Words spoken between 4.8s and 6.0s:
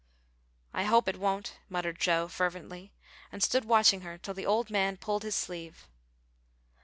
pulled his sleeve.